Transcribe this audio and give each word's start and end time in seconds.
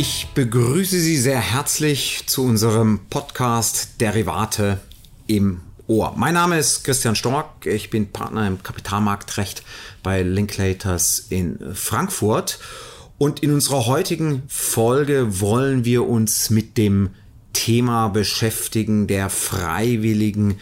Ich 0.00 0.28
begrüße 0.32 1.00
Sie 1.00 1.16
sehr 1.16 1.40
herzlich 1.40 2.22
zu 2.28 2.44
unserem 2.44 3.00
Podcast 3.10 4.00
Derivate 4.00 4.78
im 5.26 5.58
Ohr. 5.88 6.14
Mein 6.16 6.34
Name 6.34 6.56
ist 6.56 6.84
Christian 6.84 7.16
Stork. 7.16 7.66
Ich 7.66 7.90
bin 7.90 8.12
Partner 8.12 8.46
im 8.46 8.62
Kapitalmarktrecht 8.62 9.64
bei 10.04 10.22
Linklaters 10.22 11.26
in 11.30 11.74
Frankfurt. 11.74 12.60
Und 13.18 13.40
in 13.40 13.52
unserer 13.52 13.86
heutigen 13.86 14.44
Folge 14.46 15.40
wollen 15.40 15.84
wir 15.84 16.06
uns 16.06 16.48
mit 16.48 16.78
dem 16.78 17.10
Thema 17.52 18.06
beschäftigen 18.06 19.08
der 19.08 19.30
freiwilligen 19.30 20.60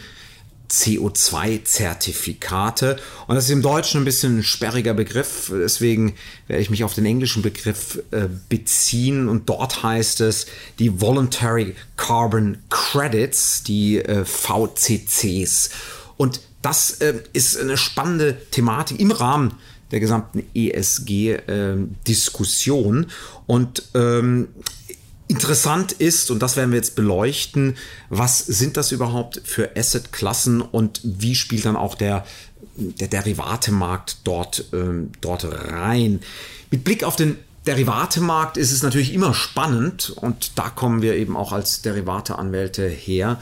CO2-Zertifikate. 0.69 2.97
Und 3.27 3.35
das 3.35 3.45
ist 3.45 3.51
im 3.51 3.61
Deutschen 3.61 4.01
ein 4.01 4.05
bisschen 4.05 4.39
ein 4.39 4.43
sperriger 4.43 4.93
Begriff, 4.93 5.49
deswegen 5.53 6.15
werde 6.47 6.61
ich 6.61 6.69
mich 6.69 6.83
auf 6.83 6.93
den 6.93 7.05
englischen 7.05 7.41
Begriff 7.41 8.03
äh, 8.11 8.27
beziehen. 8.49 9.29
Und 9.29 9.47
dort 9.49 9.83
heißt 9.83 10.19
es 10.21 10.45
die 10.79 11.01
Voluntary 11.01 11.75
Carbon 11.95 12.57
Credits, 12.69 13.63
die 13.63 13.99
äh, 13.99 14.25
VCCs. 14.25 15.69
Und 16.17 16.41
das 16.61 17.01
äh, 17.01 17.15
ist 17.33 17.59
eine 17.59 17.77
spannende 17.77 18.37
Thematik 18.51 18.99
im 18.99 19.09
Rahmen 19.11 19.53
der 19.91 19.99
gesamten 19.99 20.43
ESG-Diskussion. 20.53 22.97
Ähm, 22.97 23.07
und 23.45 23.83
ähm, 23.93 24.47
Interessant 25.29 25.91
ist, 25.91 26.31
und 26.31 26.39
das 26.39 26.55
werden 26.55 26.71
wir 26.71 26.77
jetzt 26.77 26.95
beleuchten, 26.95 27.75
was 28.09 28.39
sind 28.39 28.77
das 28.77 28.93
überhaupt 28.93 29.41
für 29.43 29.75
Assetklassen 29.75 30.61
und 30.61 31.01
wie 31.03 31.35
spielt 31.35 31.65
dann 31.65 31.75
auch 31.75 31.95
der, 31.95 32.25
der 32.77 33.09
Derivatemarkt 33.09 34.19
dort, 34.23 34.65
ähm, 34.71 35.11
dort 35.19 35.43
rein. 35.43 36.21
Mit 36.71 36.85
Blick 36.85 37.03
auf 37.03 37.17
den 37.17 37.37
Derivatemarkt 37.65 38.55
ist 38.55 38.71
es 38.71 38.81
natürlich 38.81 39.13
immer 39.13 39.33
spannend 39.33 40.11
und 40.15 40.57
da 40.57 40.69
kommen 40.69 41.01
wir 41.01 41.15
eben 41.15 41.35
auch 41.35 41.51
als 41.51 41.81
Derivateanwälte 41.81 42.87
her. 42.87 43.41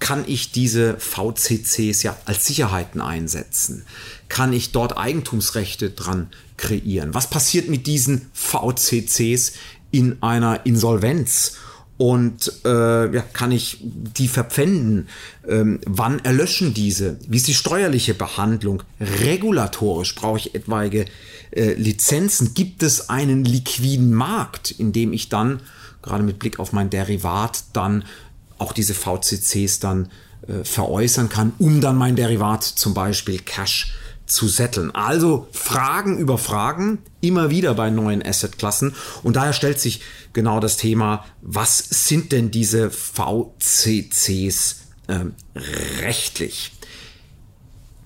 Kann 0.00 0.24
ich 0.26 0.50
diese 0.50 0.98
VCCs 0.98 2.02
ja 2.02 2.16
als 2.24 2.44
Sicherheiten 2.44 3.00
einsetzen? 3.00 3.84
Kann 4.28 4.52
ich 4.52 4.72
dort 4.72 4.98
Eigentumsrechte 4.98 5.90
dran 5.90 6.28
kreieren? 6.56 7.14
Was 7.14 7.30
passiert 7.30 7.68
mit 7.68 7.86
diesen 7.86 8.30
VCCs 8.34 9.52
in 9.90 10.22
einer 10.22 10.66
Insolvenz 10.66 11.56
und 11.98 12.52
äh, 12.64 13.14
ja, 13.14 13.22
kann 13.32 13.52
ich 13.52 13.78
die 13.80 14.28
verpfänden? 14.28 15.08
Ähm, 15.48 15.80
wann 15.86 16.22
erlöschen 16.24 16.74
diese? 16.74 17.18
Wie 17.26 17.38
ist 17.38 17.48
die 17.48 17.54
steuerliche 17.54 18.12
Behandlung? 18.12 18.82
Regulatorisch 19.00 20.14
brauche 20.14 20.38
ich 20.38 20.54
etwaige 20.54 21.06
äh, 21.52 21.72
Lizenzen? 21.72 22.52
Gibt 22.52 22.82
es 22.82 23.08
einen 23.08 23.44
liquiden 23.44 24.12
Markt, 24.12 24.72
in 24.72 24.92
dem 24.92 25.14
ich 25.14 25.30
dann, 25.30 25.60
gerade 26.02 26.22
mit 26.22 26.38
Blick 26.38 26.58
auf 26.58 26.72
mein 26.72 26.90
Derivat, 26.90 27.64
dann 27.72 28.04
auch 28.58 28.72
diese 28.72 28.92
VCCs 28.92 29.80
dann 29.80 30.10
äh, 30.46 30.64
veräußern 30.64 31.30
kann, 31.30 31.54
um 31.58 31.80
dann 31.80 31.96
mein 31.96 32.14
Derivat 32.16 32.62
zum 32.62 32.92
Beispiel 32.92 33.38
Cash 33.38 33.94
zu 34.26 34.48
setteln. 34.48 34.94
Also 34.94 35.48
Fragen 35.52 36.18
über 36.18 36.38
Fragen 36.38 36.98
immer 37.20 37.50
wieder 37.50 37.74
bei 37.74 37.90
neuen 37.90 38.24
Assetklassen 38.24 38.94
und 39.22 39.36
daher 39.36 39.52
stellt 39.52 39.80
sich 39.80 40.00
genau 40.32 40.60
das 40.60 40.76
Thema, 40.76 41.24
was 41.42 41.78
sind 41.78 42.32
denn 42.32 42.50
diese 42.50 42.90
VCCs 42.90 44.76
äh, 45.06 45.20
rechtlich? 46.00 46.72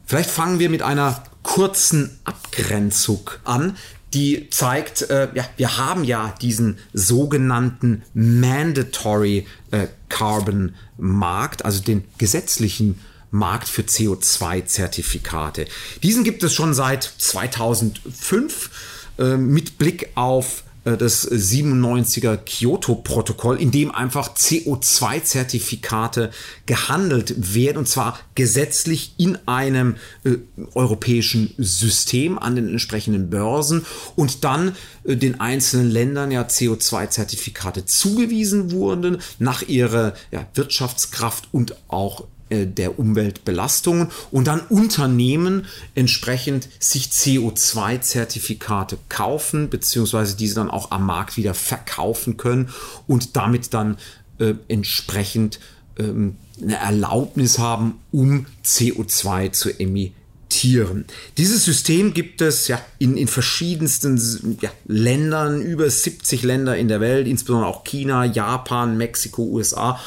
Vielleicht 0.06 0.30
fangen 0.30 0.58
wir 0.58 0.70
mit 0.70 0.82
einer 0.82 1.22
kurzen 1.42 2.18
Abgrenzung 2.24 3.30
an, 3.44 3.76
die 4.12 4.50
zeigt, 4.50 5.02
äh, 5.02 5.28
ja, 5.34 5.44
wir 5.56 5.78
haben 5.78 6.04
ja 6.04 6.34
diesen 6.41 6.78
sogenannten 6.92 8.02
Mandatory 8.12 9.47
äh, 9.70 9.87
Carbon 10.08 10.75
Markt, 10.98 11.64
also 11.64 11.81
den 11.82 12.04
gesetzlichen 12.19 13.00
Markt 13.30 13.68
für 13.68 13.82
CO2-Zertifikate. 13.82 15.66
Diesen 16.02 16.24
gibt 16.24 16.42
es 16.42 16.52
schon 16.54 16.74
seit 16.74 17.02
2005 17.04 18.70
äh, 19.18 19.36
mit 19.36 19.78
Blick 19.78 20.10
auf 20.14 20.64
äh, 20.84 20.96
das 20.96 21.30
97er 21.30 22.36
Kyoto-Protokoll, 22.36 23.60
in 23.60 23.70
dem 23.70 23.94
einfach 23.94 24.34
CO2-Zertifikate 24.34 26.30
gehandelt 26.66 27.54
werden, 27.54 27.78
und 27.78 27.88
zwar 27.88 28.19
gesetzlich 28.34 29.14
in 29.19 29.38
einem 29.46 29.96
äh, 30.24 30.36
europäischen 30.74 31.54
System 31.58 32.38
an 32.38 32.56
den 32.56 32.69
entsprechenden 32.69 33.30
Börsen 33.30 33.84
und 34.16 34.44
dann 34.44 34.74
äh, 35.04 35.16
den 35.16 35.40
einzelnen 35.40 35.90
Ländern 35.90 36.30
ja 36.30 36.42
CO2-Zertifikate 36.42 37.84
zugewiesen 37.84 38.72
wurden 38.72 39.19
nach 39.38 39.62
ihrer 39.62 40.14
ja, 40.30 40.46
Wirtschaftskraft 40.54 41.48
und 41.52 41.76
auch 41.88 42.24
der 42.50 42.99
Umweltbelastungen 42.99 44.09
und 44.31 44.47
dann 44.47 44.61
Unternehmen 44.69 45.66
entsprechend 45.94 46.69
sich 46.78 47.06
CO2-Zertifikate 47.06 48.99
kaufen, 49.09 49.71
beziehungsweise 49.71 50.37
diese 50.37 50.56
dann 50.56 50.71
auch 50.71 50.91
am 50.91 51.06
Markt 51.06 51.37
wieder 51.37 51.55
verkaufen 51.55 52.37
können 52.37 52.71
und 53.06 53.37
damit 53.37 53.72
dann 53.72 53.97
äh, 54.38 54.55
entsprechend 54.69 55.61
ähm, 55.99 56.37
eine 56.61 56.77
Erlaubnis 56.77 57.59
haben, 57.59 58.00
um 58.11 58.47
CO2 58.65 59.53
zu 59.53 59.71
emittieren. 59.78 61.05
Dieses 61.38 61.65
System 61.65 62.12
gibt 62.15 62.41
es 62.41 62.69
ja 62.69 62.81
in, 62.99 63.17
in 63.17 63.28
verschiedensten 63.28 64.59
ja, 64.61 64.71
Ländern, 64.87 65.62
über 65.62 65.88
70 65.88 66.43
Länder 66.43 66.77
in 66.77 66.88
der 66.88 67.00
Welt, 67.00 67.27
insbesondere 67.27 67.71
auch 67.71 67.84
China, 67.84 68.25
Japan, 68.25 68.97
Mexiko, 68.97 69.43
USA 69.43 70.00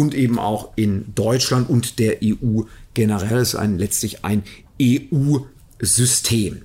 und 0.00 0.14
eben 0.14 0.38
auch 0.38 0.70
in 0.76 1.14
Deutschland 1.14 1.68
und 1.68 1.98
der 1.98 2.20
EU 2.24 2.62
generell. 2.94 3.38
Es 3.38 3.50
ist 3.50 3.54
ein, 3.56 3.78
letztlich 3.78 4.24
ein 4.24 4.42
EU-System. 4.80 6.62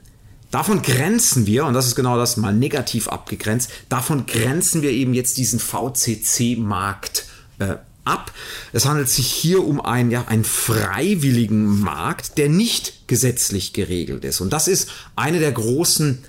Davon 0.52 0.82
grenzen 0.82 1.46
wir, 1.46 1.66
und 1.66 1.74
das 1.74 1.86
ist 1.86 1.96
genau 1.96 2.18
das 2.18 2.38
mal 2.38 2.54
negativ 2.54 3.10
abgegrenzt, 3.10 3.70
davon 3.90 4.26
grenzen 4.26 4.82
wir 4.82 4.92
eben 4.92 5.14
jetzt 5.14 5.38
diesen 5.38 5.60
VCC-Markt 5.60 7.26
äh, 7.60 7.76
ab. 8.06 8.32
Es 8.72 8.86
handelt 8.86 9.10
sich 9.10 9.28
hier 9.28 9.66
um 9.66 9.82
einen, 9.82 10.12
ja, 10.12 10.24
einen 10.30 10.46
freiwilligen 10.46 11.82
Markt, 11.82 12.38
der 12.38 12.48
nicht 12.48 13.06
gesetzlich 13.08 13.74
geregelt 13.74 14.24
ist. 14.24 14.40
Und 14.40 14.54
das 14.54 14.70
ist 14.70 14.90
eine 15.18 15.40
der 15.40 15.52
großen 15.52 16.24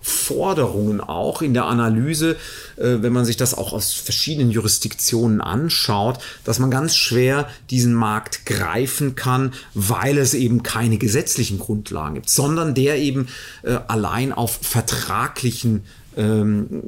Forderungen 0.00 1.00
auch 1.00 1.42
in 1.42 1.54
der 1.54 1.64
Analyse, 1.66 2.36
äh, 2.76 2.98
wenn 3.00 3.12
man 3.12 3.24
sich 3.24 3.36
das 3.36 3.54
auch 3.54 3.72
aus 3.72 3.92
verschiedenen 3.92 4.50
Jurisdiktionen 4.50 5.40
anschaut, 5.40 6.18
dass 6.44 6.58
man 6.58 6.70
ganz 6.70 6.96
schwer 6.96 7.48
diesen 7.70 7.94
Markt 7.94 8.46
greifen 8.46 9.14
kann, 9.14 9.52
weil 9.74 10.18
es 10.18 10.34
eben 10.34 10.62
keine 10.62 10.98
gesetzlichen 10.98 11.58
Grundlagen 11.58 12.14
gibt, 12.14 12.30
sondern 12.30 12.74
der 12.74 12.98
eben 12.98 13.28
äh, 13.62 13.78
allein 13.88 14.32
auf 14.32 14.58
vertraglichen 14.62 15.84
ähm, 16.16 16.82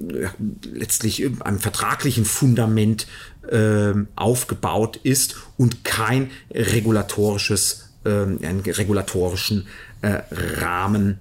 letztlich 0.73 1.25
einem 1.41 1.61
vertraglichen 1.61 2.25
Fundament 2.25 3.07
ähm, 3.51 4.09
aufgebaut 4.17 4.99
ist 5.03 5.37
und 5.57 5.85
kein 5.85 6.31
regulatorisches, 6.53 7.89
ähm, 8.05 8.39
einen 8.43 8.61
regulatorischen 8.61 9.67
äh, 10.03 10.21
Rahmen 10.61 11.19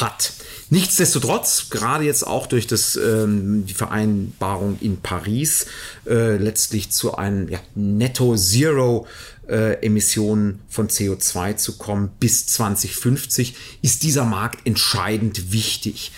hat. 0.00 0.32
Nichtsdestotrotz, 0.70 1.70
gerade 1.70 2.04
jetzt 2.04 2.26
auch 2.26 2.46
durch 2.46 2.66
das, 2.66 2.96
ähm, 2.96 3.66
die 3.66 3.74
Vereinbarung 3.74 4.78
in 4.80 4.98
Paris, 4.98 5.66
äh, 6.06 6.36
letztlich 6.36 6.90
zu 6.90 7.16
einem 7.16 7.48
ja, 7.48 7.60
Netto-Zero 7.74 9.06
äh, 9.48 9.84
Emissionen 9.84 10.60
von 10.68 10.88
CO2 10.88 11.56
zu 11.56 11.76
kommen 11.76 12.10
bis 12.18 12.46
2050, 12.46 13.54
ist 13.82 14.02
dieser 14.02 14.24
Markt 14.24 14.66
entscheidend 14.66 15.52
wichtig. 15.52 16.12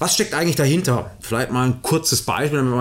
Was 0.00 0.14
steckt 0.14 0.32
eigentlich 0.32 0.56
dahinter? 0.56 1.10
Vielleicht 1.20 1.50
mal 1.50 1.66
ein 1.66 1.82
kurzes 1.82 2.22
Beispiel, 2.22 2.56
damit 2.56 2.74
man 2.74 2.80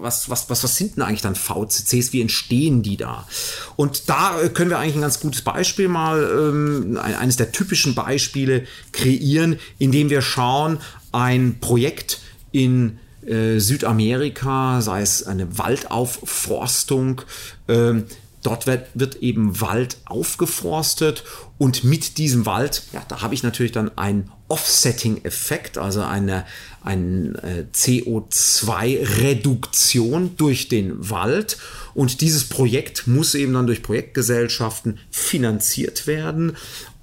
was, 0.00 0.30
was, 0.30 0.48
was, 0.48 0.62
was 0.62 0.76
sind 0.76 0.96
denn 0.96 1.02
eigentlich 1.02 1.20
dann 1.20 1.34
VCCs? 1.34 2.12
Wie 2.12 2.20
entstehen 2.20 2.84
die 2.84 2.96
da? 2.96 3.26
Und 3.74 4.08
da 4.08 4.40
äh, 4.40 4.48
können 4.48 4.70
wir 4.70 4.78
eigentlich 4.78 4.94
ein 4.94 5.00
ganz 5.00 5.18
gutes 5.18 5.42
Beispiel 5.42 5.88
mal, 5.88 6.22
ähm, 6.22 7.00
eines 7.02 7.36
der 7.36 7.50
typischen 7.50 7.96
Beispiele 7.96 8.64
kreieren, 8.92 9.58
indem 9.78 10.08
wir 10.08 10.22
schauen, 10.22 10.78
ein 11.10 11.58
Projekt 11.60 12.20
in 12.52 13.00
äh, 13.26 13.58
Südamerika, 13.58 14.80
sei 14.82 15.02
es 15.02 15.24
eine 15.26 15.58
Waldaufforstung, 15.58 17.22
ähm, 17.66 18.04
Dort 18.46 18.66
wird, 18.68 18.86
wird, 18.94 19.16
eben 19.16 19.60
Wald 19.60 19.96
aufgeforstet 20.04 21.24
und 21.58 21.82
mit 21.82 22.16
diesem 22.16 22.46
Wald, 22.46 22.84
ja, 22.92 23.02
da 23.08 23.20
habe 23.20 23.34
ich 23.34 23.42
natürlich 23.42 23.72
dann 23.72 23.98
einen 23.98 24.30
Offsetting-Effekt, 24.46 25.78
also 25.78 26.02
eine, 26.02 26.46
eine 26.80 27.42
äh, 27.42 27.64
CO2-Reduktion 27.74 30.36
durch 30.36 30.68
den 30.68 31.10
Wald. 31.10 31.58
Und 31.94 32.20
dieses 32.20 32.44
Projekt 32.44 33.08
muss 33.08 33.34
eben 33.34 33.54
dann 33.54 33.66
durch 33.66 33.82
Projektgesellschaften 33.82 35.00
finanziert 35.10 36.06
werden. 36.06 36.56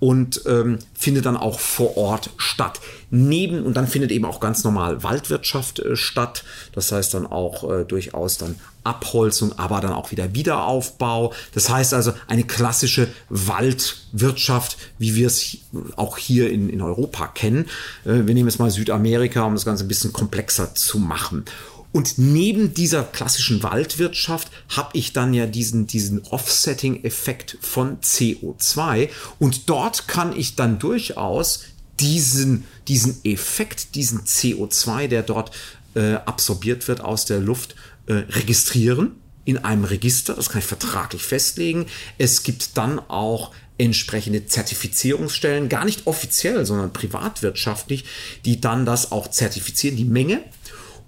Und 0.03 0.41
ähm, 0.47 0.79
findet 0.93 1.25
dann 1.25 1.37
auch 1.37 1.61
vor 1.61 1.95
Ort 1.95 2.31
statt. 2.35 2.81
Neben 3.09 3.63
und 3.63 3.77
dann 3.77 3.87
findet 3.87 4.11
eben 4.11 4.25
auch 4.25 4.41
ganz 4.41 4.65
normal 4.65 5.01
Waldwirtschaft 5.01 5.79
äh, 5.79 5.95
statt. 5.95 6.43
Das 6.73 6.91
heißt 6.91 7.13
dann 7.13 7.25
auch 7.25 7.71
äh, 7.71 7.85
durchaus 7.85 8.37
dann 8.37 8.55
Abholzung, 8.83 9.57
aber 9.57 9.79
dann 9.79 9.93
auch 9.93 10.11
wieder 10.11 10.35
Wiederaufbau. 10.35 11.31
Das 11.53 11.69
heißt 11.69 11.93
also 11.93 12.11
eine 12.27 12.43
klassische 12.43 13.07
Waldwirtschaft, 13.29 14.75
wie 14.99 15.15
wir 15.15 15.27
es 15.27 15.59
auch 15.95 16.17
hier 16.17 16.51
in, 16.51 16.67
in 16.67 16.81
Europa 16.81 17.27
kennen. 17.27 17.67
Äh, 18.03 18.27
wir 18.27 18.33
nehmen 18.33 18.49
jetzt 18.49 18.59
mal 18.59 18.71
Südamerika, 18.71 19.43
um 19.43 19.53
das 19.53 19.63
Ganze 19.63 19.85
ein 19.85 19.87
bisschen 19.87 20.11
komplexer 20.11 20.75
zu 20.75 20.99
machen. 20.99 21.45
Und 21.93 22.17
neben 22.17 22.73
dieser 22.73 23.03
klassischen 23.03 23.61
Waldwirtschaft 23.63 24.49
habe 24.69 24.97
ich 24.97 25.13
dann 25.13 25.33
ja 25.33 25.45
diesen, 25.45 25.85
diesen 25.87 26.25
Offsetting-Effekt 26.25 27.57
von 27.61 28.01
CO2. 28.01 29.09
Und 29.39 29.69
dort 29.69 30.07
kann 30.07 30.35
ich 30.35 30.55
dann 30.55 30.79
durchaus 30.79 31.65
diesen, 31.99 32.65
diesen 32.87 33.23
Effekt, 33.23 33.93
diesen 33.93 34.21
CO2, 34.21 35.07
der 35.07 35.21
dort 35.21 35.51
äh, 35.93 36.15
absorbiert 36.15 36.87
wird 36.87 37.01
aus 37.01 37.25
der 37.25 37.39
Luft, 37.39 37.75
äh, 38.07 38.13
registrieren 38.13 39.11
in 39.45 39.59
einem 39.59 39.83
Register. 39.83 40.33
Das 40.33 40.49
kann 40.49 40.59
ich 40.59 40.67
vertraglich 40.67 41.21
festlegen. 41.21 41.85
Es 42.17 42.41
gibt 42.41 42.75
dann 42.75 42.99
auch 42.99 43.51
entsprechende 43.77 44.47
Zertifizierungsstellen, 44.47 45.69
gar 45.69 45.85
nicht 45.85 46.07
offiziell, 46.07 46.65
sondern 46.65 46.91
privatwirtschaftlich, 46.91 48.05
die 48.45 48.59
dann 48.59 48.85
das 48.85 49.11
auch 49.11 49.29
zertifizieren, 49.29 49.95
die 49.95 50.05
Menge 50.05 50.43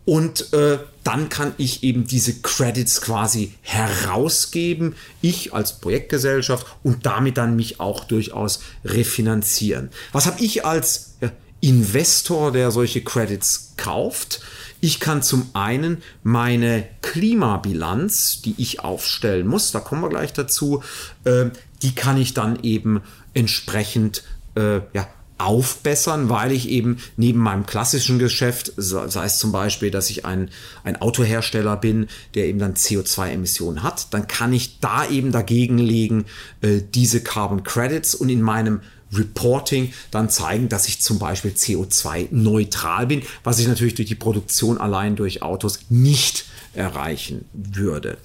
und 0.06 0.54
äh, 0.54 0.78
dann 1.04 1.30
kann 1.30 1.54
ich 1.58 1.84
eben 1.84 2.06
diese 2.06 2.42
Credits 2.42 3.02
quasi 3.02 3.54
herausgeben, 3.62 4.96
ich 5.22 5.54
als 5.54 5.80
Projektgesellschaft 5.80 6.68
und 6.84 7.06
damit 7.08 7.38
dann 7.38 7.56
mich 7.56 7.80
auch 7.80 8.06
durchaus 8.06 8.62
refinanzieren. 8.84 9.90
Was 10.12 10.28
habe 10.28 10.44
ich 10.44 10.64
als 10.64 11.16
ja, 11.22 11.32
Investor, 11.60 12.52
der 12.52 12.70
solche 12.70 13.04
Credits 13.04 13.74
kauft? 13.78 14.42
Ich 14.80 15.00
kann 15.00 15.24
zum 15.24 15.50
einen 15.54 16.04
meine 16.22 16.88
Klimabilanz, 17.02 18.42
die 18.44 18.54
ich 18.58 18.82
aufstellen 18.82 19.48
muss, 19.48 19.72
da 19.72 19.80
kommen 19.80 20.04
wir 20.04 20.10
gleich 20.10 20.34
dazu, 20.34 20.84
äh, 21.24 21.46
die 21.82 21.96
kann 21.96 22.18
ich 22.18 22.36
dann 22.36 22.62
eben 22.62 23.02
entsprechend 23.34 24.24
äh, 24.56 24.82
ja, 24.94 25.08
aufbessern, 25.38 26.30
weil 26.30 26.52
ich 26.52 26.70
eben 26.70 26.98
neben 27.18 27.40
meinem 27.40 27.66
klassischen 27.66 28.20
Geschäft, 28.20 28.72
sei 28.78 29.26
es 29.26 29.38
zum 29.38 29.52
Beispiel, 29.52 29.92
dass 29.92 30.10
ich 30.10 30.26
ein, 30.26 30.50
ein 30.84 31.02
Autohersteller 31.02 31.76
bin, 31.78 32.08
der 32.36 32.46
eben 32.46 32.60
dann 32.60 32.76
CO2-Emissionen 32.76 33.84
hat, 33.84 34.14
dann 34.14 34.28
kann 34.28 34.54
ich 34.54 34.80
da 34.80 35.08
eben 35.08 35.32
dagegen 35.32 35.78
legen, 35.78 36.26
äh, 36.62 36.82
diese 36.94 37.22
Carbon 37.22 37.64
Credits 37.64 38.16
und 38.16 38.30
in 38.30 38.42
meinem 38.42 38.82
Reporting 39.14 39.94
dann 40.12 40.30
zeigen, 40.30 40.70
dass 40.70 40.88
ich 40.88 41.02
zum 41.02 41.20
Beispiel 41.20 41.52
CO2-neutral 41.52 43.08
bin, 43.08 43.22
was 43.44 43.60
ich 43.60 43.68
natürlich 43.68 43.96
durch 43.96 44.08
die 44.08 44.16
Produktion 44.16 44.78
allein 44.78 45.16
durch 45.16 45.42
Autos 45.42 45.80
nicht 45.90 46.46
erreichen 46.74 47.46
würde. 47.54 48.18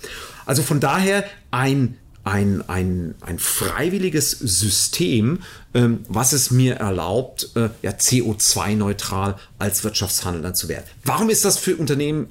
Also 0.46 0.62
von 0.62 0.80
daher 0.80 1.24
ein 1.50 1.96
ein, 2.24 2.68
ein, 2.68 3.14
ein 3.20 3.38
freiwilliges 3.38 4.30
System, 4.30 5.40
ähm, 5.74 6.00
was 6.08 6.32
es 6.32 6.50
mir 6.50 6.76
erlaubt, 6.76 7.50
äh, 7.54 7.70
ja, 7.82 7.92
CO2-neutral 7.92 9.36
als 9.58 9.84
Wirtschaftshandel 9.84 10.54
zu 10.54 10.68
werden. 10.68 10.84
Warum 11.04 11.30
ist 11.30 11.44
das 11.44 11.58
für 11.58 11.76
Unternehmen 11.76 12.28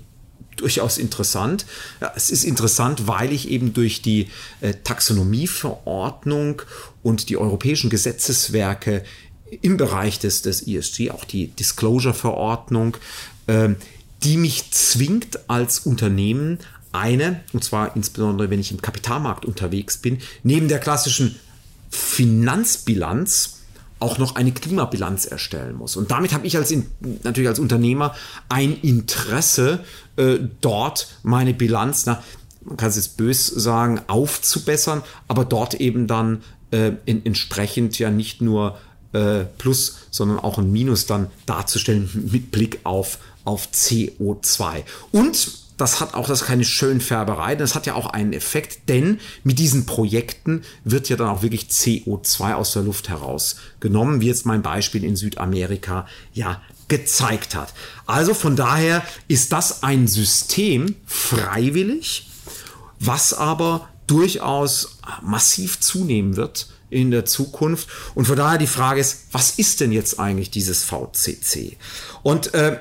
durchaus 0.59 0.97
interessant. 0.97 1.65
Ja, 2.01 2.11
es 2.15 2.29
ist 2.29 2.43
interessant, 2.43 3.07
weil 3.07 3.31
ich 3.31 3.49
eben 3.49 3.73
durch 3.73 4.01
die 4.01 4.27
äh, 4.61 4.73
Taxonomieverordnung 4.83 6.61
und 7.01 7.29
die 7.29 7.37
europäischen 7.37 7.89
Gesetzeswerke 7.89 9.03
im 9.61 9.77
Bereich 9.77 10.19
des, 10.19 10.41
des 10.41 10.67
ESG, 10.67 11.11
auch 11.11 11.23
die 11.23 11.47
Disclosure-Verordnung, 11.47 12.97
äh, 13.47 13.69
die 14.23 14.37
mich 14.37 14.71
zwingt 14.71 15.49
als 15.49 15.79
Unternehmen 15.79 16.59
eine, 16.91 17.41
und 17.53 17.63
zwar 17.63 17.95
insbesondere 17.95 18.49
wenn 18.49 18.59
ich 18.59 18.71
im 18.71 18.81
Kapitalmarkt 18.81 19.45
unterwegs 19.45 19.97
bin, 19.97 20.19
neben 20.43 20.67
der 20.67 20.79
klassischen 20.79 21.39
Finanzbilanz 21.89 23.59
auch 23.99 24.17
noch 24.17 24.35
eine 24.35 24.51
Klimabilanz 24.51 25.25
erstellen 25.25 25.75
muss. 25.75 25.97
Und 25.97 26.11
damit 26.11 26.33
habe 26.33 26.47
ich 26.47 26.55
als 26.55 26.73
natürlich 27.23 27.49
als 27.49 27.59
Unternehmer 27.59 28.15
ein 28.47 28.79
Interesse, 28.81 29.81
äh, 30.15 30.37
dort 30.61 31.07
meine 31.23 31.53
Bilanz, 31.53 32.05
na, 32.05 32.23
man 32.63 32.77
kann 32.77 32.89
es 32.89 32.95
jetzt 32.95 33.17
bös 33.17 33.47
sagen, 33.47 34.01
aufzubessern, 34.07 35.03
aber 35.27 35.43
dort 35.43 35.75
eben 35.75 36.07
dann 36.07 36.43
äh, 36.71 36.93
in, 37.05 37.25
entsprechend 37.25 37.99
ja 37.99 38.09
nicht 38.09 38.41
nur 38.41 38.77
äh, 39.11 39.45
Plus, 39.57 39.97
sondern 40.11 40.39
auch 40.39 40.57
ein 40.57 40.71
Minus 40.71 41.05
dann 41.05 41.27
darzustellen 41.45 42.09
mit 42.31 42.51
Blick 42.51 42.79
auf, 42.83 43.17
auf 43.43 43.69
CO2. 43.73 44.83
Und 45.11 45.51
das 45.79 46.01
hat 46.01 46.13
auch 46.13 46.27
das 46.27 46.43
keine 46.43 46.65
Schönfärberei, 46.65 47.55
das 47.55 47.73
hat 47.73 47.85
ja 47.85 47.95
auch 47.95 48.07
einen 48.07 48.33
Effekt, 48.33 48.89
denn 48.89 49.19
mit 49.43 49.59
diesen 49.59 49.85
Projekten 49.85 50.61
wird 50.83 51.07
ja 51.07 51.15
dann 51.15 51.29
auch 51.29 51.41
wirklich 51.41 51.67
CO2 51.67 52.53
aus 52.53 52.73
der 52.73 52.83
Luft 52.83 53.07
herausgenommen, 53.07 54.19
wie 54.19 54.27
jetzt 54.27 54.45
mein 54.45 54.61
Beispiel 54.61 55.05
in 55.05 55.15
Südamerika 55.15 56.05
ja 56.33 56.61
gezeigt 56.89 57.55
hat. 57.55 57.73
Also 58.05 58.33
von 58.33 58.57
daher 58.57 59.03
ist 59.29 59.53
das 59.53 59.83
ein 59.83 60.07
System 60.07 60.95
freiwillig, 61.05 62.29
was 62.99 63.33
aber 63.33 63.87
durchaus 64.05 64.97
massiv 65.21 65.79
zunehmen 65.79 66.35
wird 66.35 66.67
in 66.89 67.11
der 67.11 67.25
Zukunft. 67.25 67.87
Und 68.15 68.25
von 68.25 68.35
daher 68.35 68.57
die 68.57 68.67
Frage 68.67 68.99
ist, 68.99 69.27
was 69.31 69.51
ist 69.51 69.79
denn 69.79 69.91
jetzt 69.91 70.19
eigentlich 70.19 70.49
dieses 70.49 70.83
VCC? 70.83 71.77
Und 72.23 72.53
äh, 72.53 72.79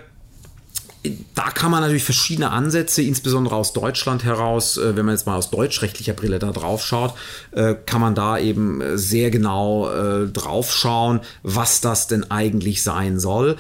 da 1.35 1.51
kann 1.51 1.71
man 1.71 1.81
natürlich 1.81 2.05
verschiedene 2.05 2.51
Ansätze, 2.51 3.03
insbesondere 3.03 3.55
aus 3.55 3.73
Deutschland 3.73 4.25
heraus, 4.25 4.77
äh, 4.77 4.97
wenn 4.97 5.07
man 5.07 5.15
jetzt 5.15 5.27
mal 5.27 5.37
aus 5.37 5.51
deutschrechtlicher 5.51 6.13
Brille 6.13 6.39
da 6.39 6.51
drauf 6.51 6.85
schaut, 6.85 7.15
äh, 7.53 7.75
kann 7.87 8.01
man 8.01 8.15
da 8.15 8.39
eben 8.39 8.81
äh, 8.81 8.99
sehr 8.99 9.31
genau 9.31 9.89
drauf 10.33 10.73
schauen, 10.73 11.21
was 11.43 11.81
das 11.81 12.07
denn 12.07 12.31
eigentlich 12.31 12.83
sein 12.83 13.19
soll. 13.19 13.57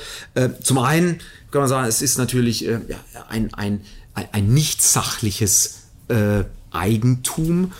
Zum 0.62 0.78
einen 0.78 1.20
kann 1.50 1.62
man 1.62 1.68
sagen, 1.68 1.88
es 1.88 2.02
ist 2.02 2.18
natürlich 2.18 2.68
ein, 3.28 3.54
ein, 3.54 3.80
ein 4.14 4.48
nicht 4.48 4.82
sachliches 4.82 5.82
Eigentum 6.70 7.72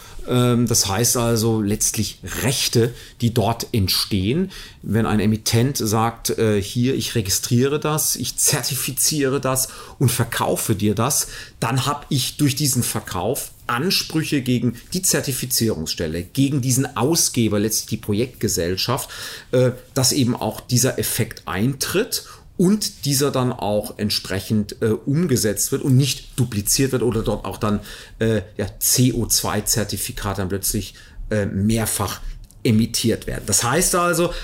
das 0.66 0.88
heißt 0.88 1.16
also 1.16 1.62
letztlich 1.62 2.20
Rechte, 2.42 2.94
die 3.20 3.32
dort 3.32 3.68
entstehen. 3.72 4.50
Wenn 4.82 5.06
ein 5.06 5.20
Emittent 5.20 5.78
sagt, 5.78 6.30
äh, 6.38 6.60
hier, 6.60 6.94
ich 6.94 7.14
registriere 7.14 7.80
das, 7.80 8.16
ich 8.16 8.36
zertifiziere 8.36 9.40
das 9.40 9.68
und 9.98 10.10
verkaufe 10.10 10.74
dir 10.74 10.94
das, 10.94 11.28
dann 11.60 11.86
habe 11.86 12.04
ich 12.10 12.36
durch 12.36 12.54
diesen 12.56 12.82
Verkauf 12.82 13.52
Ansprüche 13.66 14.40
gegen 14.42 14.76
die 14.92 15.02
Zertifizierungsstelle, 15.02 16.22
gegen 16.22 16.60
diesen 16.60 16.96
Ausgeber, 16.96 17.58
letztlich 17.58 17.86
die 17.86 17.96
Projektgesellschaft, 17.98 19.10
äh, 19.52 19.72
dass 19.94 20.12
eben 20.12 20.34
auch 20.34 20.60
dieser 20.60 20.98
Effekt 20.98 21.42
eintritt 21.46 22.24
und 22.58 23.06
dieser 23.06 23.30
dann 23.30 23.52
auch 23.52 23.98
entsprechend 23.98 24.82
äh, 24.82 24.88
umgesetzt 24.88 25.72
wird 25.72 25.80
und 25.80 25.96
nicht 25.96 26.38
dupliziert 26.38 26.92
wird 26.92 27.02
oder 27.02 27.22
dort 27.22 27.46
auch 27.46 27.56
dann 27.56 27.80
äh, 28.18 28.42
ja, 28.58 28.66
CO2-Zertifikate 28.80 30.42
dann 30.42 30.48
plötzlich 30.50 30.94
äh, 31.30 31.46
mehrfach 31.46 32.20
emittiert 32.64 33.26
werden. 33.26 33.44
Das 33.46 33.62
heißt 33.62 33.94
also, 33.94 34.34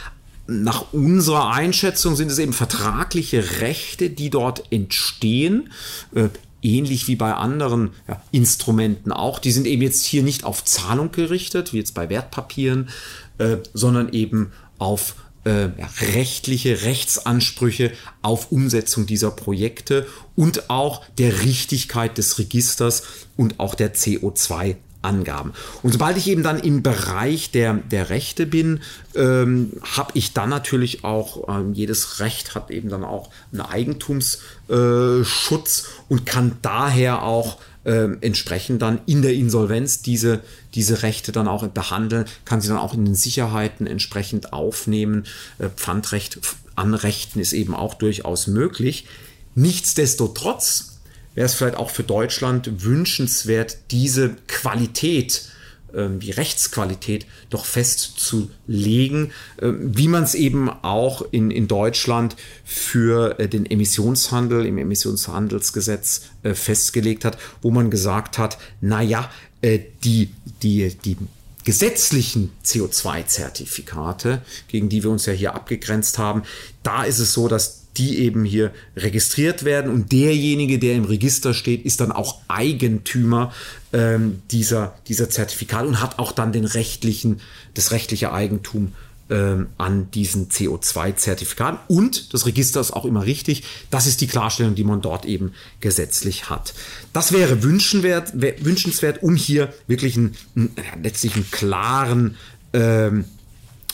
nach 0.47 0.92
unserer 0.92 1.50
Einschätzung 1.50 2.14
sind 2.14 2.30
es 2.30 2.38
eben 2.38 2.52
vertragliche 2.52 3.61
Rechte, 3.61 4.11
die 4.11 4.30
dort 4.30 4.62
entstehen, 4.71 5.71
äh, 6.14 6.28
ähnlich 6.62 7.09
wie 7.09 7.16
bei 7.16 7.35
anderen 7.35 7.90
ja, 8.06 8.23
Instrumenten 8.30 9.11
auch. 9.11 9.40
Die 9.40 9.50
sind 9.50 9.66
eben 9.66 9.83
jetzt 9.83 10.04
hier 10.04 10.23
nicht 10.23 10.44
auf 10.44 10.64
Zahlung 10.64 11.11
gerichtet, 11.11 11.73
wie 11.73 11.78
jetzt 11.78 11.94
bei 11.94 12.09
Wertpapieren, 12.09 12.90
äh, 13.38 13.56
sondern 13.73 14.12
eben 14.12 14.52
auf 14.78 15.16
äh, 15.44 15.68
rechtliche 16.14 16.82
Rechtsansprüche 16.82 17.92
auf 18.22 18.50
Umsetzung 18.50 19.06
dieser 19.06 19.30
Projekte 19.30 20.06
und 20.36 20.70
auch 20.70 21.04
der 21.18 21.42
Richtigkeit 21.42 22.18
des 22.18 22.38
Registers 22.38 23.02
und 23.36 23.60
auch 23.60 23.74
der 23.74 23.94
CO2 23.94 24.76
Angaben. 25.04 25.52
Und 25.82 25.92
sobald 25.92 26.16
ich 26.16 26.28
eben 26.28 26.42
dann 26.42 26.58
im 26.58 26.82
Bereich 26.82 27.50
der, 27.50 27.74
der 27.74 28.08
Rechte 28.10 28.46
bin, 28.46 28.80
ähm, 29.14 29.74
habe 29.82 30.12
ich 30.14 30.32
dann 30.32 30.48
natürlich 30.48 31.04
auch, 31.04 31.46
ähm, 31.48 31.74
jedes 31.74 32.20
Recht 32.20 32.54
hat 32.54 32.70
eben 32.70 32.88
dann 32.88 33.04
auch 33.04 33.28
einen 33.52 33.60
Eigentumsschutz 33.60 34.38
äh, 34.68 35.86
und 36.08 36.24
kann 36.26 36.56
daher 36.62 37.22
auch 37.22 37.58
äh, 37.85 38.09
entsprechend 38.21 38.83
dann 38.83 39.00
in 39.07 39.23
der 39.23 39.35
Insolvenz 39.35 40.03
diese, 40.03 40.41
diese 40.75 41.03
Rechte 41.03 41.33
dann 41.33 41.49
auch 41.49 41.67
behandeln, 41.69 42.26
kann 42.45 42.61
sie 42.61 42.69
dann 42.69 42.79
auch 42.79 42.95
in 42.95 43.05
den 43.05 43.14
Sicherheiten 43.14 43.87
entsprechend 43.87 44.53
aufnehmen. 44.53 45.25
Äh, 45.59 45.69
Pfandrecht 45.69 46.38
anrechten 46.76 47.41
ist 47.41 47.53
eben 47.53 47.75
auch 47.75 47.95
durchaus 47.95 48.47
möglich. 48.47 49.07
Nichtsdestotrotz 49.55 50.99
wäre 51.35 51.47
es 51.47 51.55
vielleicht 51.55 51.76
auch 51.76 51.91
für 51.91 52.03
Deutschland 52.03 52.85
wünschenswert, 52.85 53.79
diese 53.91 54.37
Qualität 54.49 55.49
die 55.94 56.30
Rechtsqualität 56.30 57.26
doch 57.50 57.64
festzulegen, 57.64 59.32
ähm, 59.60 59.96
wie 59.96 60.08
man 60.08 60.24
es 60.24 60.34
eben 60.34 60.68
auch 60.68 61.22
in, 61.30 61.50
in 61.50 61.68
Deutschland 61.68 62.36
für 62.64 63.38
äh, 63.38 63.48
den 63.48 63.66
Emissionshandel 63.66 64.66
im 64.66 64.78
Emissionshandelsgesetz 64.78 66.22
äh, 66.42 66.54
festgelegt 66.54 67.24
hat, 67.24 67.38
wo 67.62 67.70
man 67.70 67.90
gesagt 67.90 68.38
hat, 68.38 68.58
naja, 68.80 69.30
äh, 69.62 69.80
die, 70.02 70.30
die, 70.62 70.94
die 71.04 71.16
gesetzlichen 71.64 72.52
CO2-Zertifikate, 72.64 74.42
gegen 74.68 74.88
die 74.88 75.02
wir 75.02 75.10
uns 75.10 75.26
ja 75.26 75.32
hier 75.32 75.54
abgegrenzt 75.54 76.18
haben, 76.18 76.42
da 76.82 77.04
ist 77.04 77.18
es 77.18 77.32
so, 77.32 77.48
dass 77.48 77.84
die 77.96 78.18
eben 78.18 78.44
hier 78.44 78.72
registriert 78.96 79.64
werden 79.64 79.92
und 79.92 80.12
derjenige, 80.12 80.78
der 80.78 80.94
im 80.94 81.04
Register 81.04 81.54
steht, 81.54 81.84
ist 81.84 82.00
dann 82.00 82.12
auch 82.12 82.40
Eigentümer 82.48 83.52
ähm, 83.92 84.42
dieser, 84.50 84.96
dieser 85.08 85.30
Zertifikate 85.30 85.86
und 85.86 86.00
hat 86.00 86.18
auch 86.18 86.32
dann 86.32 86.52
den 86.52 86.64
rechtlichen, 86.64 87.40
das 87.74 87.92
rechtliche 87.92 88.32
Eigentum 88.32 88.92
ähm, 89.30 89.68
an 89.78 90.10
diesen 90.10 90.48
CO2-Zertifikaten 90.48 91.78
und 91.88 92.34
das 92.34 92.46
Register 92.46 92.80
ist 92.80 92.92
auch 92.92 93.04
immer 93.04 93.24
richtig. 93.24 93.62
Das 93.90 94.06
ist 94.06 94.20
die 94.20 94.26
Klarstellung, 94.26 94.74
die 94.74 94.84
man 94.84 95.00
dort 95.00 95.24
eben 95.24 95.54
gesetzlich 95.80 96.50
hat. 96.50 96.74
Das 97.12 97.32
wäre 97.32 97.62
wünschenswert, 97.62 98.32
wünschenswert 98.34 99.22
um 99.22 99.34
hier 99.34 99.72
wirklich 99.86 100.16
einen, 100.16 100.36
einen 100.54 101.02
letztlich 101.02 101.36
einen 101.36 101.50
klaren 101.50 102.36
ähm, 102.74 103.24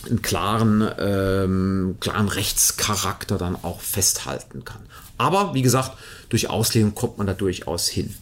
einen 0.07 0.23
klaren, 0.23 0.89
ähm, 0.99 1.97
klaren 2.01 2.29
Rechtscharakter 2.29 3.39
dann 3.39 3.57
auch 3.57 3.81
festhalten 3.81 4.65
kann. 4.65 4.83
Aber 5.19 5.55
wie 5.55 5.63
gesagt, 5.63 5.93
durch 6.29 6.49
Auslegung 6.49 6.95
kommt 6.95 7.19
man 7.19 7.27
da 7.27 7.35
durchaus 7.35 7.89
hin. 7.89 8.15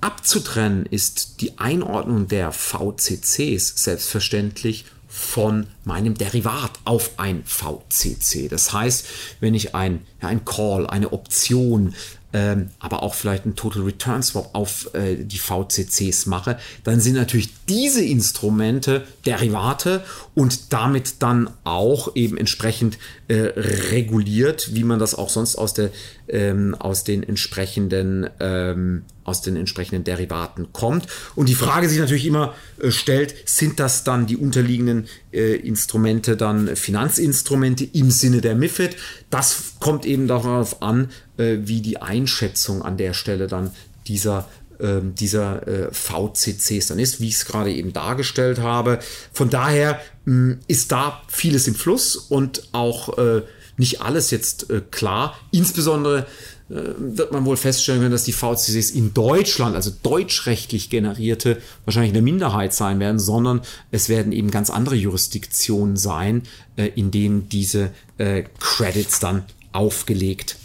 Abzutrennen 0.00 0.86
ist 0.86 1.40
die 1.40 1.58
Einordnung 1.58 2.28
der 2.28 2.52
VCCs 2.52 3.82
selbstverständlich 3.82 4.84
von 5.08 5.66
meinem 5.84 6.14
Derivat 6.14 6.72
auf 6.84 7.18
ein 7.18 7.42
VCC. 7.44 8.48
Das 8.48 8.72
heißt, 8.72 9.06
wenn 9.40 9.54
ich 9.54 9.74
ein, 9.74 10.06
ein 10.20 10.44
Call, 10.44 10.86
eine 10.86 11.12
Option, 11.12 11.94
ähm, 12.32 12.70
aber 12.78 13.02
auch 13.02 13.14
vielleicht 13.14 13.46
ein 13.46 13.56
Total 13.56 13.82
Return 13.82 14.22
Swap 14.22 14.50
auf 14.54 14.92
äh, 14.94 15.16
die 15.16 15.38
VCCs 15.38 16.26
mache, 16.26 16.58
dann 16.84 17.00
sind 17.00 17.14
natürlich 17.14 17.50
diese 17.68 18.04
Instrumente 18.04 19.06
Derivate 19.24 20.04
und 20.34 20.72
damit 20.72 21.22
dann 21.22 21.50
auch 21.64 22.14
eben 22.16 22.36
entsprechend 22.36 22.98
äh, 23.28 23.52
reguliert, 23.90 24.74
wie 24.74 24.84
man 24.84 24.98
das 24.98 25.14
auch 25.14 25.30
sonst 25.30 25.56
aus, 25.56 25.72
der, 25.72 25.90
ähm, 26.28 26.74
aus 26.78 27.04
den 27.04 27.22
entsprechenden 27.22 28.28
ähm, 28.40 29.04
aus 29.24 29.42
den 29.42 29.56
entsprechenden 29.56 30.04
Derivaten 30.04 30.72
kommt. 30.72 31.06
Und 31.34 31.48
die 31.48 31.54
Frage 31.54 31.88
sich 31.88 31.98
natürlich 31.98 32.26
immer 32.26 32.54
äh, 32.80 32.90
stellt, 32.90 33.34
sind 33.44 33.78
das 33.78 34.02
dann 34.02 34.26
die 34.26 34.38
unterliegenden 34.38 35.06
äh, 35.32 35.56
Instrumente 35.56 36.36
dann 36.36 36.74
Finanzinstrumente 36.76 37.84
im 37.84 38.10
Sinne 38.10 38.40
der 38.40 38.54
MIFID? 38.54 38.96
Das 39.28 39.74
kommt 39.80 40.06
eben 40.06 40.28
darauf 40.28 40.82
an, 40.82 41.10
äh, 41.36 41.58
wie 41.60 41.82
die 41.82 42.00
Einschätzung 42.00 42.82
an 42.82 42.96
der 42.96 43.12
Stelle 43.12 43.46
dann 43.46 43.70
dieser 44.06 44.48
ähm, 44.80 45.14
dieser 45.14 45.66
äh, 45.66 45.88
VCCs 45.92 46.86
dann 46.86 47.00
ist, 47.00 47.20
wie 47.20 47.28
ich 47.28 47.34
es 47.34 47.46
gerade 47.46 47.72
eben 47.72 47.92
dargestellt 47.92 48.60
habe. 48.60 49.00
Von 49.32 49.50
daher 49.50 50.00
mh, 50.24 50.52
hm, 50.52 50.60
ist 50.68 50.92
da 50.92 51.20
vieles 51.28 51.66
im 51.66 51.74
Fluss 51.74 52.16
und 52.16 52.68
auch 52.72 53.18
äh, 53.18 53.42
nicht 53.78 54.02
alles 54.02 54.30
jetzt 54.30 54.70
äh, 54.70 54.82
klar. 54.90 55.38
Insbesondere 55.50 56.26
äh, 56.68 56.74
wird 56.98 57.32
man 57.32 57.46
wohl 57.46 57.56
feststellen 57.56 58.00
können, 58.00 58.12
dass 58.12 58.24
die 58.24 58.32
VCCs 58.32 58.90
in 58.90 59.14
Deutschland, 59.14 59.74
also 59.74 59.90
deutschrechtlich 60.02 60.90
generierte, 60.90 61.62
wahrscheinlich 61.86 62.12
eine 62.12 62.20
Minderheit 62.20 62.74
sein 62.74 63.00
werden, 63.00 63.18
sondern 63.18 63.62
es 63.90 64.10
werden 64.10 64.32
eben 64.32 64.50
ganz 64.50 64.68
andere 64.68 64.96
Jurisdiktionen 64.96 65.96
sein, 65.96 66.42
äh, 66.76 66.88
in 66.88 67.10
denen 67.10 67.48
diese 67.48 67.90
äh, 68.18 68.44
Credits 68.60 69.20
dann 69.20 69.44
aufgelegt 69.72 70.56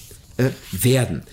werden. 0.71 1.23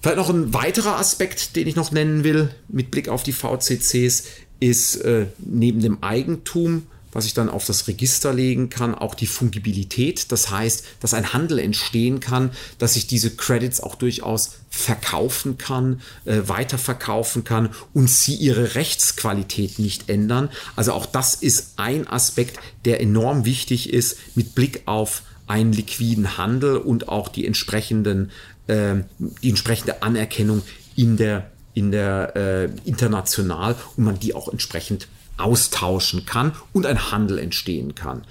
Vielleicht 0.00 0.16
noch 0.16 0.30
ein 0.30 0.52
weiterer 0.52 0.98
Aspekt, 0.98 1.54
den 1.54 1.68
ich 1.68 1.76
noch 1.76 1.92
nennen 1.92 2.24
will, 2.24 2.50
mit 2.68 2.90
Blick 2.90 3.08
auf 3.08 3.22
die 3.22 3.32
VCCs, 3.32 4.24
ist 4.58 5.04
neben 5.38 5.80
dem 5.80 6.02
Eigentum 6.02 6.86
was 7.12 7.26
ich 7.26 7.34
dann 7.34 7.48
auf 7.48 7.64
das 7.64 7.86
Register 7.88 8.32
legen 8.32 8.70
kann, 8.70 8.94
auch 8.94 9.14
die 9.14 9.26
Fungibilität. 9.26 10.32
Das 10.32 10.50
heißt, 10.50 10.84
dass 11.00 11.14
ein 11.14 11.32
Handel 11.32 11.58
entstehen 11.58 12.20
kann, 12.20 12.50
dass 12.78 12.96
ich 12.96 13.06
diese 13.06 13.30
Credits 13.30 13.80
auch 13.80 13.94
durchaus 13.94 14.54
verkaufen 14.70 15.58
kann, 15.58 16.00
äh, 16.24 16.40
weiterverkaufen 16.46 17.44
kann 17.44 17.70
und 17.92 18.08
sie 18.08 18.34
ihre 18.34 18.74
Rechtsqualität 18.74 19.78
nicht 19.78 20.08
ändern. 20.08 20.48
Also 20.74 20.92
auch 20.92 21.06
das 21.06 21.34
ist 21.34 21.74
ein 21.76 22.08
Aspekt, 22.08 22.58
der 22.84 23.00
enorm 23.00 23.44
wichtig 23.44 23.92
ist 23.92 24.16
mit 24.34 24.54
Blick 24.54 24.82
auf 24.86 25.22
einen 25.46 25.72
liquiden 25.72 26.38
Handel 26.38 26.78
und 26.78 27.08
auch 27.08 27.28
die 27.28 27.46
entsprechenden, 27.46 28.30
äh, 28.66 28.94
die 29.18 29.50
entsprechende 29.50 30.02
Anerkennung 30.02 30.62
in 30.96 31.16
der 31.16 31.50
in 31.74 31.90
der 31.90 32.36
äh, 32.36 32.64
international 32.84 33.76
und 33.96 34.04
man 34.04 34.20
die 34.20 34.34
auch 34.34 34.48
entsprechend 34.48 35.08
austauschen 35.36 36.26
kann 36.26 36.52
und 36.72 36.86
ein 36.86 37.10
Handel 37.10 37.38
entstehen 37.38 37.94
kann. 37.94 38.22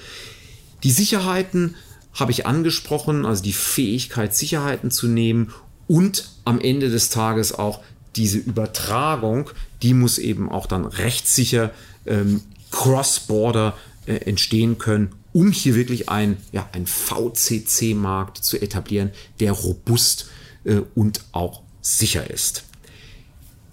Die 0.84 0.92
Sicherheiten 0.92 1.76
habe 2.14 2.32
ich 2.32 2.46
angesprochen, 2.46 3.26
also 3.26 3.44
die 3.44 3.54
Fähigkeit, 3.54 4.36
Sicherheiten 4.36 4.92
zu 4.92 5.08
nehmen 5.08 5.54
und 5.88 6.30
am 6.46 6.60
Ende 6.60 6.90
des 6.90 7.10
Tages 7.10 7.54
auch 7.54 7.82
diese 8.16 8.38
Übertragung, 8.38 9.50
die 9.82 9.94
muss 9.94 10.18
eben 10.18 10.50
auch 10.50 10.66
dann 10.66 10.86
rechtssicher 10.86 11.72
ähm, 12.06 12.42
cross-border 12.72 13.78
äh, 14.06 14.16
entstehen 14.16 14.78
können, 14.78 15.14
um 15.34 15.52
hier 15.52 15.76
wirklich 15.76 16.10
ein, 16.10 16.38
ja, 16.52 16.68
VCC-Markt 16.86 18.44
zu 18.44 18.62
etablieren, 18.62 19.12
der 19.40 19.54
robust 19.54 20.30
äh, 20.66 20.82
und 20.96 21.22
auch 21.32 21.62
sicher 21.82 22.30
ist. 22.30 22.64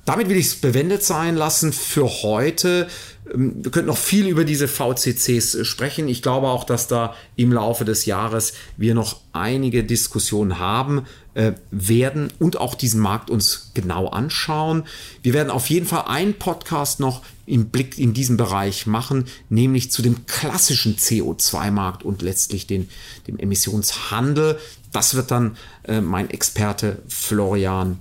Damit 0.08 0.30
will 0.30 0.38
ich 0.38 0.46
es 0.46 0.54
bewendet 0.56 1.04
sein 1.04 1.36
lassen 1.36 1.70
für 1.70 2.08
heute. 2.22 2.88
Ähm, 3.34 3.62
wir 3.62 3.70
könnten 3.70 3.88
noch 3.88 3.98
viel 3.98 4.26
über 4.26 4.46
diese 4.46 4.66
VCCs 4.66 5.54
äh, 5.54 5.64
sprechen. 5.66 6.08
Ich 6.08 6.22
glaube 6.22 6.48
auch, 6.48 6.64
dass 6.64 6.88
da 6.88 7.14
im 7.36 7.52
Laufe 7.52 7.84
des 7.84 8.06
Jahres 8.06 8.54
wir 8.78 8.94
noch 8.94 9.20
einige 9.34 9.84
Diskussionen 9.84 10.58
haben 10.58 11.04
äh, 11.34 11.52
werden 11.70 12.32
und 12.38 12.56
auch 12.58 12.74
diesen 12.74 13.02
Markt 13.02 13.28
uns 13.28 13.72
genau 13.74 14.08
anschauen. 14.08 14.84
Wir 15.22 15.34
werden 15.34 15.50
auf 15.50 15.68
jeden 15.68 15.84
Fall 15.84 16.04
einen 16.06 16.32
Podcast 16.32 17.00
noch 17.00 17.20
im 17.44 17.68
Blick 17.68 17.98
in 17.98 18.14
diesem 18.14 18.38
Bereich 18.38 18.86
machen, 18.86 19.26
nämlich 19.50 19.90
zu 19.90 20.00
dem 20.00 20.24
klassischen 20.24 20.96
CO2-Markt 20.96 22.02
und 22.02 22.22
letztlich 22.22 22.66
den, 22.66 22.88
dem 23.26 23.38
Emissionshandel. 23.38 24.58
Das 24.90 25.14
wird 25.14 25.30
dann 25.30 25.58
äh, 25.82 26.00
mein 26.00 26.30
Experte 26.30 27.02
Florian 27.08 28.00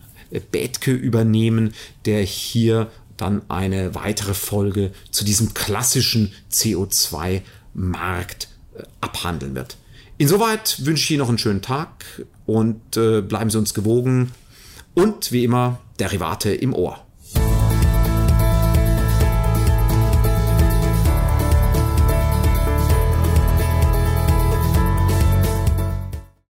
Bethke 0.51 0.91
übernehmen, 0.91 1.73
der 2.05 2.21
hier 2.21 2.91
dann 3.17 3.41
eine 3.49 3.95
weitere 3.95 4.33
Folge 4.33 4.91
zu 5.11 5.25
diesem 5.25 5.53
klassischen 5.53 6.33
CO2-Markt 6.51 8.47
äh, 8.75 8.83
abhandeln 9.01 9.55
wird. 9.55 9.77
Insoweit 10.17 10.85
wünsche 10.85 11.03
ich 11.03 11.11
Ihnen 11.11 11.19
noch 11.19 11.29
einen 11.29 11.37
schönen 11.37 11.61
Tag 11.61 12.05
und 12.45 12.97
äh, 12.97 13.21
bleiben 13.21 13.49
Sie 13.49 13.57
uns 13.57 13.73
gewogen 13.73 14.31
und 14.93 15.31
wie 15.31 15.43
immer 15.43 15.79
Derivate 15.99 16.53
im 16.53 16.73
Ohr. 16.73 17.06